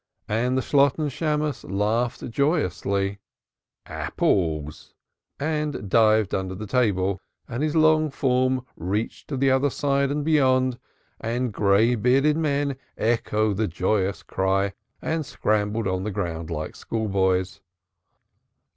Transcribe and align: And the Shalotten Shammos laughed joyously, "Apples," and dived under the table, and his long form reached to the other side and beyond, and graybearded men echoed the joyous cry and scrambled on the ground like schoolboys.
And 0.27 0.57
the 0.57 0.63
Shalotten 0.63 1.09
Shammos 1.11 1.63
laughed 1.63 2.27
joyously, 2.31 3.19
"Apples," 3.85 4.95
and 5.39 5.87
dived 5.91 6.33
under 6.33 6.55
the 6.55 6.65
table, 6.65 7.21
and 7.47 7.61
his 7.61 7.75
long 7.75 8.09
form 8.09 8.65
reached 8.75 9.27
to 9.27 9.37
the 9.37 9.51
other 9.51 9.69
side 9.69 10.09
and 10.09 10.25
beyond, 10.25 10.79
and 11.19 11.53
graybearded 11.53 12.35
men 12.35 12.77
echoed 12.97 13.57
the 13.57 13.67
joyous 13.67 14.23
cry 14.23 14.73
and 15.03 15.23
scrambled 15.23 15.87
on 15.87 16.01
the 16.03 16.09
ground 16.09 16.49
like 16.49 16.75
schoolboys. 16.75 17.61